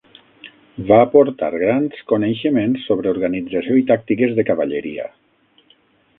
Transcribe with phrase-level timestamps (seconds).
[0.91, 5.09] Va aportar grans coneixements sobre organització i tàctiques de cavalleria.